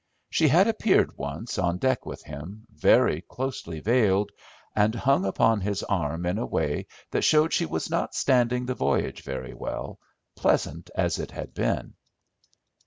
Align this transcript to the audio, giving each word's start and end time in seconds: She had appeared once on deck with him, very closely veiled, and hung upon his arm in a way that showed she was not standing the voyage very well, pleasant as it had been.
She 0.31 0.47
had 0.47 0.67
appeared 0.67 1.15
once 1.15 1.59
on 1.59 1.77
deck 1.77 2.07
with 2.07 2.23
him, 2.23 2.65
very 2.71 3.21
closely 3.21 3.79
veiled, 3.81 4.31
and 4.75 4.95
hung 4.95 5.25
upon 5.25 5.61
his 5.61 5.83
arm 5.83 6.25
in 6.25 6.39
a 6.39 6.45
way 6.47 6.87
that 7.11 7.21
showed 7.21 7.53
she 7.53 7.67
was 7.67 7.87
not 7.87 8.15
standing 8.15 8.65
the 8.65 8.73
voyage 8.73 9.21
very 9.21 9.53
well, 9.53 9.99
pleasant 10.35 10.89
as 10.95 11.19
it 11.19 11.29
had 11.29 11.53
been. 11.53 11.93